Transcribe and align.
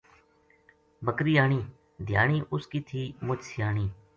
بکری 1.05 1.33
آنی 1.43 1.61
دھیانی 2.07 2.39
اس 2.53 2.63
کی 2.71 2.79
تھی 2.87 3.01
مُچ 3.25 3.39
سیانی 3.49 3.87